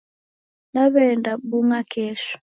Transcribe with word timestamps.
Naw'enda 0.73 1.31
bung'a 1.49 1.79
kesho. 1.91 2.35